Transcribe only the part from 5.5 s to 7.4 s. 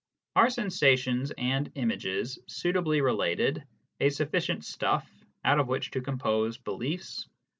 of which to compose beliefs